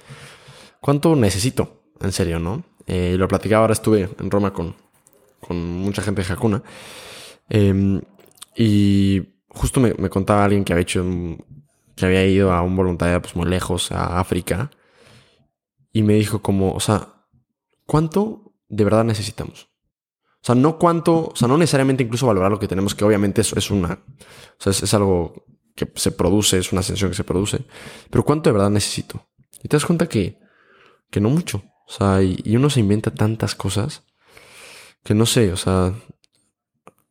¿Cuánto 0.80 1.16
necesito? 1.16 1.82
En 2.00 2.12
serio, 2.12 2.38
¿no? 2.38 2.64
Eh, 2.86 3.16
lo 3.18 3.28
platicaba 3.28 3.62
ahora, 3.62 3.72
estuve 3.72 4.08
en 4.18 4.30
Roma 4.30 4.52
con, 4.52 4.74
con 5.40 5.56
mucha 5.58 6.02
gente 6.02 6.22
de 6.22 6.32
Hakuna. 6.32 6.62
Em, 7.48 8.00
y 8.56 9.22
justo 9.48 9.80
me, 9.80 9.92
contaba 10.08 10.44
alguien 10.44 10.64
que 10.64 10.72
había 10.72 10.82
hecho, 10.82 11.04
que 11.96 12.06
había 12.06 12.24
ido 12.24 12.52
a 12.52 12.62
un 12.62 12.76
voluntariado 12.76 13.22
pues 13.22 13.36
muy 13.36 13.46
lejos, 13.46 13.92
a 13.92 14.18
África. 14.18 14.70
Y 15.92 16.02
me 16.02 16.14
dijo 16.14 16.40
como, 16.40 16.72
o 16.72 16.80
sea, 16.80 17.19
¿cuánto 17.90 18.54
de 18.68 18.84
verdad 18.84 19.02
necesitamos? 19.02 19.68
O 20.34 20.46
sea, 20.46 20.54
no 20.54 20.78
cuánto, 20.78 21.30
o 21.32 21.34
sea, 21.34 21.48
no 21.48 21.58
necesariamente 21.58 22.04
incluso 22.04 22.24
valorar 22.24 22.48
lo 22.48 22.60
que 22.60 22.68
tenemos, 22.68 22.94
que 22.94 23.04
obviamente 23.04 23.40
eso 23.40 23.58
es 23.58 23.68
una, 23.68 23.94
o 23.94 24.62
sea, 24.62 24.70
es, 24.70 24.94
algo 24.94 25.44
que 25.74 25.90
se 25.96 26.12
produce, 26.12 26.58
es 26.58 26.70
una 26.70 26.84
sensación 26.84 27.10
que 27.10 27.16
se 27.16 27.24
produce, 27.24 27.64
pero 28.08 28.24
cuánto 28.24 28.48
de 28.48 28.52
verdad 28.52 28.70
necesito. 28.70 29.26
Y 29.60 29.66
te 29.66 29.76
das 29.76 29.84
cuenta 29.84 30.08
que, 30.08 30.38
que 31.10 31.20
no 31.20 31.30
mucho. 31.30 31.64
O 31.88 31.90
sea, 31.90 32.22
y, 32.22 32.54
uno 32.54 32.70
se 32.70 32.78
inventa 32.78 33.12
tantas 33.12 33.56
cosas 33.56 34.04
que 35.02 35.14
no 35.16 35.26
sé, 35.26 35.52
o 35.52 35.56
sea, 35.56 35.92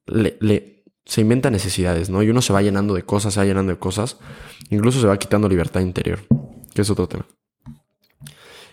le, 0.06 0.86
se 1.04 1.20
inventa 1.20 1.52
necesidades, 1.52 2.10
¿no? 2.10 2.24
Y 2.24 2.30
uno 2.30 2.42
se 2.42 2.54
va 2.54 2.62
llenando 2.62 2.94
de 2.94 3.04
cosas, 3.04 3.34
se 3.34 3.42
va 3.42 3.46
llenando 3.46 3.74
de 3.74 3.80
cosas, 3.80 4.18
incluso 4.70 5.02
se 5.02 5.08
va 5.08 5.20
quitando 5.20 5.50
libertad 5.50 5.82
interior, 5.82 6.20
que 6.74 6.84
es 6.84 6.90
otro 6.90 7.10
tema. 7.10 7.28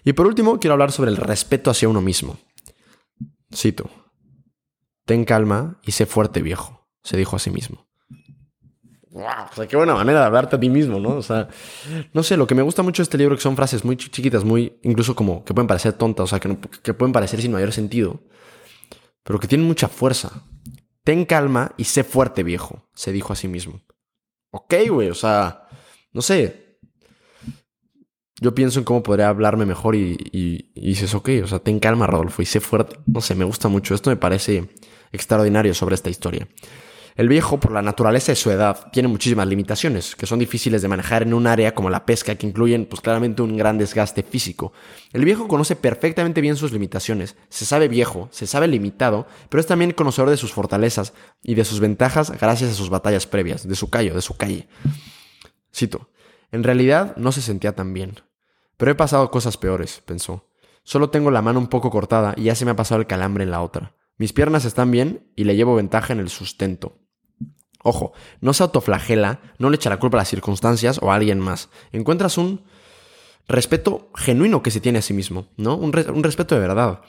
Y 0.07 0.13
por 0.13 0.29
último, 0.29 0.61
quiero 0.61 0.75
hablar 0.75 0.93
sobre 0.93 1.11
el 1.11 1.17
respeto 1.17 1.69
hacia 1.69 1.89
uno 1.89 2.01
mismo. 2.01 2.39
Cito. 3.53 3.91
Ten 5.05 5.25
calma 5.25 5.81
y 5.85 5.91
sé 5.91 6.07
fuerte, 6.07 6.43
viejo, 6.43 6.87
se 7.03 7.17
dijo 7.17 7.35
a 7.35 7.41
sí 7.41 7.51
mismo. 7.51 7.89
Wow, 9.11 9.25
o 9.51 9.55
sea, 9.57 9.67
qué 9.67 9.77
buena 9.77 9.95
manera 9.95 10.21
de 10.21 10.27
hablarte 10.27 10.55
a 10.55 10.61
ti 10.61 10.69
mismo, 10.69 11.01
¿no? 11.01 11.17
O 11.17 11.23
sea, 11.23 11.49
no 12.13 12.23
sé, 12.23 12.37
lo 12.37 12.47
que 12.47 12.55
me 12.55 12.63
gusta 12.63 12.85
mucho 12.85 13.03
de 13.03 13.05
este 13.05 13.19
libro 13.19 13.35
que 13.35 13.43
son 13.43 13.57
frases 13.57 13.85
muy 13.85 13.97
chiquitas, 13.97 14.45
muy, 14.45 14.79
incluso 14.85 15.17
como 15.17 15.45
que 15.45 15.53
pueden 15.53 15.67
parecer 15.67 15.95
tontas, 15.95 16.23
o 16.23 16.27
sea, 16.29 16.39
que, 16.39 16.57
que 16.85 16.95
pueden 16.95 17.13
parecer 17.13 17.43
sin 17.43 17.51
mayor 17.51 17.73
sentido, 17.73 18.21
pero 19.25 19.41
que 19.41 19.49
tienen 19.49 19.67
mucha 19.67 19.89
fuerza. 19.89 20.45
Ten 21.03 21.25
calma 21.25 21.73
y 21.77 21.83
sé 21.83 22.05
fuerte, 22.05 22.45
viejo, 22.45 22.89
se 22.95 23.11
dijo 23.11 23.33
a 23.33 23.37
sí 23.37 23.49
mismo. 23.49 23.81
Ok, 24.53 24.75
güey, 24.89 25.11
o 25.11 25.15
sea, 25.15 25.67
no 26.13 26.23
sé. 26.23 26.66
Yo 28.41 28.55
pienso 28.55 28.79
en 28.79 28.85
cómo 28.85 29.03
podría 29.03 29.29
hablarme 29.29 29.65
mejor 29.65 29.97
y, 29.97 30.17
y, 30.33 30.71
y 30.75 30.89
dices, 30.89 31.15
ok, 31.15 31.31
o 31.43 31.47
sea, 31.47 31.59
ten 31.59 31.79
calma, 31.79 32.07
Rodolfo, 32.07 32.43
y 32.43 32.47
sé 32.47 32.61
fuerte. 32.61 32.97
No 33.07 33.21
sé, 33.21 33.35
me 33.35 33.45
gusta 33.45 33.69
mucho. 33.69 33.95
Esto 33.95 34.11
me 34.11 34.17
parece 34.17 34.69
extraordinario 35.11 35.73
sobre 35.75 35.95
esta 35.95 36.11
historia. 36.11 36.47
El 37.17 37.31
viejo, 37.31 37.59
por 37.59 37.73
la 37.73 37.81
naturaleza 37.81 38.33
de 38.33 38.37
su 38.37 38.51
edad, 38.51 38.91
tiene 38.93 39.09
muchísimas 39.09 39.47
limitaciones, 39.47 40.15
que 40.15 40.27
son 40.27 40.39
difíciles 40.39 40.83
de 40.83 40.89
manejar 40.89 41.23
en 41.23 41.33
un 41.33 41.47
área 41.47 41.75
como 41.75 41.89
la 41.89 42.05
pesca, 42.05 42.35
que 42.35 42.47
incluyen, 42.47 42.85
pues 42.85 43.01
claramente, 43.01 43.41
un 43.41 43.57
gran 43.57 43.79
desgaste 43.79 44.23
físico. 44.23 44.75
El 45.15 45.25
viejo 45.25 45.49
conoce 45.49 45.77
perfectamente 45.77 46.43
bien 46.43 46.57
sus 46.57 46.73
limitaciones, 46.73 47.37
se 47.49 47.65
sabe 47.65 47.89
viejo, 47.89 48.29
se 48.33 48.47
sabe 48.47 48.69
limitado, 48.69 49.27
pero 49.49 49.63
es 49.63 49.67
también 49.67 49.93
conocedor 49.93 50.29
de 50.29 50.37
sus 50.37 50.53
fortalezas 50.53 51.15
y 51.43 51.55
de 51.55 51.65
sus 51.65 51.81
ventajas 51.81 52.31
gracias 52.39 52.73
a 52.73 52.75
sus 52.75 52.91
batallas 52.91 53.27
previas, 53.27 53.67
de 53.67 53.77
su 53.77 53.89
callo, 53.89 54.15
de 54.15 54.21
su 54.21 54.37
calle. 54.37 54.69
Cito, 55.75 56.11
en 56.53 56.63
realidad 56.65 57.17
no 57.17 57.33
se 57.33 57.43
sentía 57.43 57.75
tan 57.75 57.93
bien, 57.93 58.21
pero 58.77 58.91
he 58.91 58.95
pasado 58.95 59.31
cosas 59.31 59.57
peores, 59.57 60.03
pensó. 60.05 60.49
Solo 60.83 61.11
tengo 61.11 61.31
la 61.31 61.43
mano 61.43 61.59
un 61.59 61.67
poco 61.67 61.91
cortada 61.91 62.35
y 62.37 62.45
ya 62.45 62.55
se 62.55 62.65
me 62.65 62.71
ha 62.71 62.77
pasado 62.77 63.01
el 63.01 63.07
calambre 63.07 63.45
en 63.45 63.51
la 63.51 63.63
otra. 63.63 63.97
Mis 64.19 64.33
piernas 64.33 64.65
están 64.65 64.91
bien 64.91 65.31
y 65.37 65.45
le 65.45 65.57
llevo 65.57 65.75
ventaja 65.75 66.13
en 66.13 66.21
el 66.21 66.29
sustento. 66.29 66.99
Ojo, 67.83 68.13
no 68.41 68.53
se 68.53 68.63
autoflagela, 68.63 69.41
no 69.59 69.71
le 69.71 69.77
echa 69.77 69.91
la 69.91 69.99
culpa 69.99 70.17
a 70.17 70.23
las 70.23 70.29
circunstancias 70.29 70.99
o 71.03 71.13
a 71.13 71.15
alguien 71.15 71.39
más. 71.39 71.69
Encuentras 71.93 72.39
un 72.39 72.65
respeto 73.49 74.11
genuino 74.15 74.63
que 74.63 74.71
se 74.71 74.81
tiene 74.81 74.99
a 74.99 75.03
sí 75.03 75.15
mismo, 75.15 75.49
¿no? 75.57 75.77
Un, 75.77 75.93
respeto 75.93 76.55
de 76.55 76.61
verdad. 76.61 77.01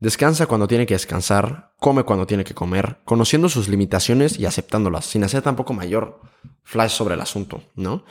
Descansa 0.00 0.46
cuando 0.46 0.66
tiene 0.66 0.86
que 0.86 0.94
descansar, 0.94 1.72
come 1.78 2.04
cuando 2.04 2.26
tiene 2.26 2.44
que 2.44 2.54
comer, 2.54 2.98
conociendo 3.04 3.48
sus 3.48 3.68
limitaciones 3.68 4.38
y 4.38 4.46
aceptándolas, 4.46 5.06
sin 5.06 5.24
hacer 5.24 5.42
tampoco 5.42 5.74
mayor 5.74 6.20
flash 6.64 6.92
sobre 6.92 7.14
el 7.14 7.20
asunto, 7.20 7.62
¿no? 7.74 8.04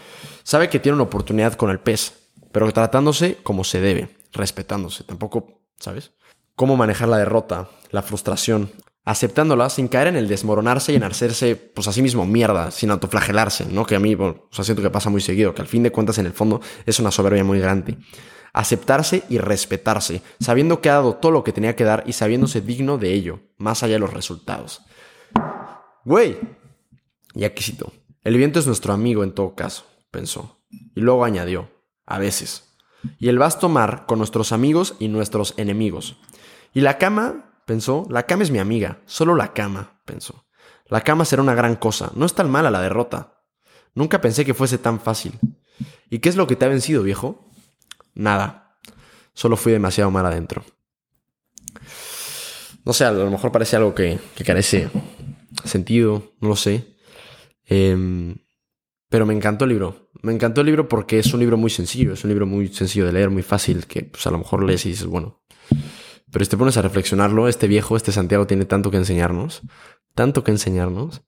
Sabe 0.44 0.70
que 0.70 0.80
tiene 0.80 0.96
una 0.96 1.04
oportunidad 1.04 1.56
con 1.56 1.72
el 1.72 1.80
pez, 1.80 2.30
pero 2.52 2.72
tratándose 2.72 3.38
como 3.44 3.64
se 3.64 3.82
debe, 3.82 4.16
respetándose, 4.32 5.04
tampoco, 5.04 5.62
¿sabes? 5.80 6.12
cómo 6.60 6.76
manejar 6.76 7.08
la 7.08 7.18
derrota, 7.18 7.70
la 7.90 8.02
frustración, 8.02 8.70
aceptándola 9.06 9.70
sin 9.70 9.88
caer 9.88 10.08
en 10.08 10.18
el 10.18 10.28
desmoronarse 10.28 10.92
y 10.92 10.98
en 10.98 11.04
hacerse, 11.04 11.56
pues 11.56 11.88
a 11.88 11.94
sí 11.94 12.02
mismo 12.02 12.26
mierda, 12.26 12.70
sin 12.72 12.92
autoflagelarse, 12.92 13.66
¿no? 13.72 13.86
Que 13.86 13.96
a 13.96 14.00
mí, 14.02 14.14
bueno, 14.14 14.44
siento 14.52 14.82
que 14.82 14.90
pasa 14.90 15.10
muy 15.10 15.22
seguido, 15.22 15.56
que 15.56 15.62
al 15.62 15.70
fin 15.70 15.84
de 15.84 15.92
cuentas 15.94 16.18
en 16.18 16.26
el 16.26 16.34
fondo 16.34 16.60
es 16.86 17.00
una 17.00 17.12
soberbia 17.12 17.46
muy 17.46 17.62
grande. 17.62 17.98
Aceptarse 18.54 19.24
y 19.30 19.38
respetarse, 19.38 20.22
sabiendo 20.40 20.82
que 20.82 20.90
ha 20.90 20.96
dado 20.96 21.16
todo 21.16 21.32
lo 21.32 21.44
que 21.44 21.54
tenía 21.54 21.76
que 21.76 21.84
dar 21.84 22.04
y 22.06 22.14
sabiéndose 22.14 22.62
digno 22.62 22.98
de 22.98 23.14
ello, 23.14 23.42
más 23.58 23.84
allá 23.84 23.94
de 23.94 24.00
los 24.00 24.14
resultados. 24.14 24.82
Güey, 26.06 26.38
y 27.36 27.44
aquí 27.44 27.64
cito, 27.64 27.92
el 28.24 28.38
viento 28.38 28.60
es 28.60 28.68
nuestro 28.68 28.94
amigo 28.94 29.24
en 29.24 29.34
todo 29.34 29.56
caso, 29.56 29.86
pensó, 30.12 30.60
y 30.70 31.02
luego 31.02 31.24
añadió, 31.24 31.70
a 32.06 32.20
veces. 32.20 32.76
Y 33.18 33.30
el 33.30 33.40
vasto 33.40 33.70
mar 33.70 34.06
con 34.08 34.18
nuestros 34.18 34.52
amigos 34.52 34.96
y 35.00 35.08
nuestros 35.08 35.54
enemigos. 35.58 36.18
Y 36.74 36.82
la 36.82 36.98
cama, 36.98 37.62
pensó, 37.66 38.06
la 38.10 38.24
cama 38.24 38.44
es 38.44 38.52
mi 38.52 38.60
amiga, 38.60 39.00
solo 39.06 39.36
la 39.36 39.54
cama, 39.54 40.02
pensó. 40.06 40.46
La 40.88 41.02
cama 41.02 41.26
será 41.26 41.42
una 41.42 41.54
gran 41.54 41.76
cosa, 41.76 42.12
no 42.16 42.26
es 42.26 42.34
tan 42.34 42.50
mala 42.50 42.72
la 42.72 42.82
derrota. 42.82 43.44
Nunca 43.94 44.22
pensé 44.22 44.44
que 44.44 44.54
fuese 44.54 44.78
tan 44.78 45.00
fácil. 45.00 45.40
¿Y 46.10 46.20
qué 46.20 46.30
es 46.30 46.36
lo 46.36 46.48
que 46.48 46.56
te 46.56 46.66
ha 46.66 46.70
vencido, 46.70 47.04
viejo? 47.04 47.49
Nada. 48.20 48.76
Solo 49.34 49.56
fui 49.56 49.72
demasiado 49.72 50.12
mal 50.12 50.26
adentro. 50.26 50.66
No 52.84 52.92
sé, 52.92 53.06
a 53.06 53.12
lo 53.12 53.32
mejor 53.32 53.54
parece 53.54 53.78
algo 53.78 53.96
que, 53.96 54.20
carece 54.46 54.90
sentido, 55.64 56.34
no 56.42 56.50
lo 56.50 56.56
sé. 56.58 56.98
Em, 57.66 58.36
pero 59.08 59.26
me 59.26 59.34
encantó 59.34 59.64
el 59.64 59.70
libro. 59.70 60.12
Me 60.22 60.34
encantó 60.34 60.60
el 60.60 60.68
libro 60.68 60.90
porque 60.90 61.18
es 61.18 61.34
un 61.34 61.40
libro 61.40 61.56
muy 61.56 61.70
sencillo, 61.70 62.12
es 62.12 62.26
un 62.26 62.30
libro 62.30 62.46
muy 62.46 62.68
sencillo 62.68 63.06
de 63.06 63.14
leer, 63.14 63.30
muy 63.30 63.42
fácil, 63.42 63.88
que 63.88 64.04
pues, 64.04 64.28
a 64.28 64.32
lo 64.32 64.40
mejor 64.40 64.66
lees 64.66 64.86
y 64.86 64.90
dices, 64.90 65.06
bueno, 65.06 65.42
pero 66.30 66.44
si 66.44 66.52
te 66.52 66.58
pones 66.58 66.76
a 66.76 66.82
reflexionarlo, 66.82 67.48
este 67.48 67.68
viejo, 67.68 67.96
este 67.96 68.12
Santiago 68.12 68.48
tiene 68.48 68.66
tanto 68.66 68.92
que 68.92 68.98
enseñarnos, 68.98 69.62
tanto 70.14 70.44
que 70.44 70.52
enseñarnos. 70.52 71.22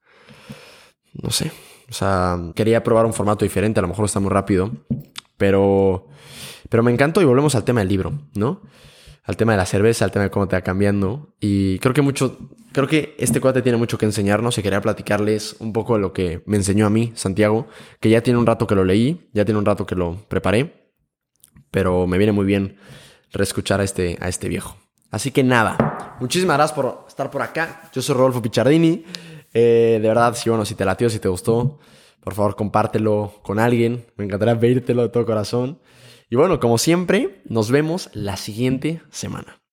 No 1.13 1.29
sé. 1.29 1.53
O 1.89 1.93
sea, 1.93 2.37
quería 2.53 2.83
probar 2.83 3.05
un 3.05 3.13
formato 3.13 3.45
diferente, 3.45 3.79
a 3.79 3.81
lo 3.81 3.87
mejor 3.87 4.05
está 4.05 4.19
muy 4.19 4.29
rápido, 4.29 4.71
pero, 5.41 6.05
pero 6.69 6.83
me 6.83 6.91
encantó 6.91 7.19
y 7.19 7.25
volvemos 7.25 7.55
al 7.55 7.63
tema 7.63 7.79
del 7.79 7.89
libro, 7.89 8.13
¿no? 8.35 8.61
Al 9.23 9.37
tema 9.37 9.53
de 9.53 9.57
la 9.57 9.65
cerveza, 9.65 10.05
al 10.05 10.11
tema 10.11 10.25
de 10.25 10.29
cómo 10.29 10.47
te 10.47 10.55
va 10.55 10.61
cambiando. 10.61 11.33
Y 11.39 11.79
creo 11.79 11.95
que 11.95 12.03
mucho, 12.03 12.37
creo 12.71 12.87
que 12.87 13.15
este 13.17 13.41
cuate 13.41 13.63
tiene 13.63 13.79
mucho 13.79 13.97
que 13.97 14.05
enseñarnos 14.05 14.59
y 14.59 14.61
quería 14.61 14.79
platicarles 14.81 15.55
un 15.57 15.73
poco 15.73 15.95
de 15.95 16.01
lo 16.01 16.13
que 16.13 16.43
me 16.45 16.57
enseñó 16.57 16.85
a 16.85 16.91
mí, 16.91 17.11
Santiago, 17.15 17.65
que 17.99 18.11
ya 18.11 18.21
tiene 18.21 18.37
un 18.37 18.45
rato 18.45 18.67
que 18.67 18.75
lo 18.75 18.85
leí, 18.85 19.31
ya 19.33 19.43
tiene 19.43 19.57
un 19.57 19.65
rato 19.65 19.87
que 19.87 19.95
lo 19.95 20.15
preparé, 20.27 20.91
pero 21.71 22.05
me 22.05 22.19
viene 22.19 22.33
muy 22.33 22.45
bien 22.45 22.77
reescuchar 23.31 23.81
a 23.81 23.83
este, 23.83 24.19
a 24.21 24.29
este 24.29 24.47
viejo. 24.47 24.77
Así 25.09 25.31
que 25.31 25.43
nada, 25.43 26.17
muchísimas 26.19 26.55
gracias 26.57 26.75
por 26.75 27.05
estar 27.07 27.31
por 27.31 27.41
acá. 27.41 27.89
Yo 27.91 28.03
soy 28.03 28.13
Rodolfo 28.13 28.43
Pichardini. 28.43 29.05
Eh, 29.55 29.97
de 29.99 30.07
verdad, 30.07 30.35
si 30.35 30.51
bueno, 30.51 30.65
si 30.65 30.75
te 30.75 30.85
latió, 30.85 31.09
si 31.09 31.17
te 31.17 31.29
gustó, 31.29 31.79
por 32.21 32.33
favor 32.33 32.55
compártelo 32.55 33.33
con 33.43 33.59
alguien. 33.59 34.05
Me 34.15 34.25
encantaría 34.25 34.59
pedírtelo 34.59 35.03
de 35.03 35.09
todo 35.09 35.25
corazón. 35.25 35.79
Y 36.29 36.35
bueno, 36.35 36.59
como 36.59 36.77
siempre, 36.77 37.41
nos 37.45 37.71
vemos 37.71 38.09
la 38.13 38.37
siguiente 38.37 39.01
semana. 39.09 39.61